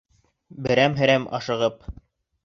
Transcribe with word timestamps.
Берәм-Һәрәм, 0.67 1.27
ашығып. 1.39 1.85